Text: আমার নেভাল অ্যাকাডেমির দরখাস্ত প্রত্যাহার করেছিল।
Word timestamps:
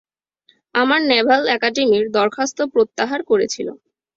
আমার 0.75 0.99
নেভাল 1.09 1.41
অ্যাকাডেমির 1.47 2.05
দরখাস্ত 2.11 2.57
প্রত্যাহার 2.73 3.21
করেছিল। 3.29 3.67